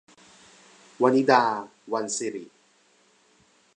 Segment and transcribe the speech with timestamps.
[1.01, 1.43] วนิดา-
[1.91, 2.45] วรรณสิริ